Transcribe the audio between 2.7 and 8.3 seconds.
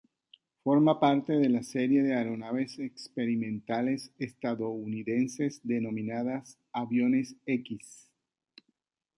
experimentales estadounidenses denominadas "aviones X".